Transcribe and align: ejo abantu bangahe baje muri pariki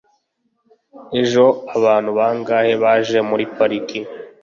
ejo 1.21 1.45
abantu 1.77 2.09
bangahe 2.17 2.73
baje 2.83 3.17
muri 3.29 3.45
pariki 3.55 3.99